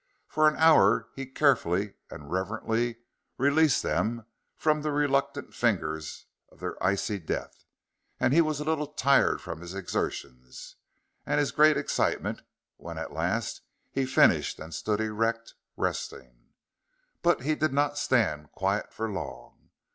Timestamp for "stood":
14.73-15.01